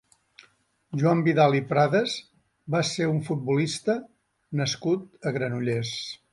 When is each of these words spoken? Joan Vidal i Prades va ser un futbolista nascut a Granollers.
Joan 1.01 1.21
Vidal 1.27 1.57
i 1.57 1.61
Prades 1.73 2.15
va 2.77 2.83
ser 2.93 3.09
un 3.13 3.21
futbolista 3.29 3.99
nascut 4.63 5.29
a 5.33 5.39
Granollers. 5.41 5.97